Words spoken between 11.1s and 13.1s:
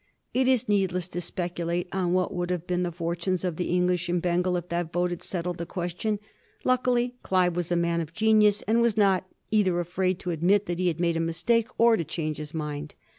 a mis take, or to change his mind.